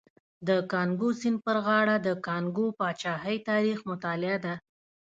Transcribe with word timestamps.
د 0.47 0.49
کانګو 0.71 1.09
سیند 1.21 1.37
پر 1.45 1.57
غاړه 1.65 1.95
د 2.07 2.09
کانګو 2.27 2.65
پاچاهۍ 2.79 3.37
تاریخ 3.49 3.79
مطالعه 3.91 4.37
ده. 4.45 4.53